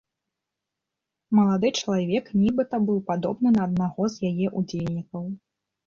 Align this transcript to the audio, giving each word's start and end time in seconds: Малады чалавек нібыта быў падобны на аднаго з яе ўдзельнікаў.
Малады 1.41 1.67
чалавек 1.83 2.33
нібыта 2.41 2.75
быў 2.89 2.99
падобны 3.13 3.49
на 3.61 3.65
аднаго 3.71 4.13
з 4.19 4.35
яе 4.35 4.47
ўдзельнікаў. 4.59 5.23